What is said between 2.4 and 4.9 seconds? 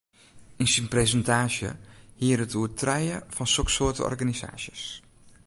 it oer trije fan soksoarte organisaasjes.